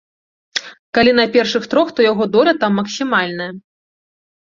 Калі 0.99 1.11
на 1.19 1.25
першых 1.35 1.69
трох, 1.75 1.87
то 2.01 2.09
яго 2.11 2.31
доля 2.39 2.59
там 2.65 2.71
максімальная. 2.83 3.51